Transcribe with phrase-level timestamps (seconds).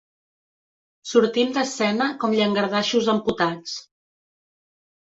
[1.09, 3.79] Sortim d'escena com llangardaixos amputats.